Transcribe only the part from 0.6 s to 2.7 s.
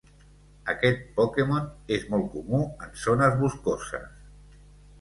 Aquest Pokémon és molt comú